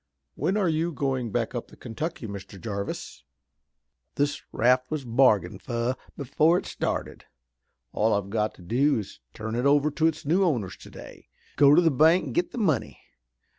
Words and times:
When 0.33 0.57
are 0.57 0.67
you 0.67 0.91
going 0.91 1.31
back 1.31 1.53
up 1.53 1.67
the 1.67 1.75
Kentucky, 1.77 2.25
Mr. 2.25 2.59
Jarvis?" 2.59 3.23
"This 4.15 4.41
raft 4.51 4.89
was 4.89 5.05
bargained 5.05 5.61
fur 5.61 5.93
before 6.17 6.57
it 6.57 6.65
started. 6.65 7.25
All 7.93 8.11
I've 8.15 8.31
got 8.31 8.55
to 8.55 8.63
do 8.63 8.97
is 8.97 9.17
to 9.17 9.21
turn 9.35 9.53
it 9.53 9.67
over 9.67 9.91
to 9.91 10.07
its 10.07 10.25
new 10.25 10.43
owners 10.43 10.75
today, 10.75 11.27
go 11.55 11.75
to 11.75 11.81
the 11.83 11.91
bank 11.91 12.25
an' 12.25 12.33
get 12.33 12.49
the 12.49 12.57
money. 12.57 12.97